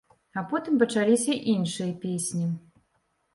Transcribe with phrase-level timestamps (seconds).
[0.41, 2.49] А потым пачаліся іншыя песні.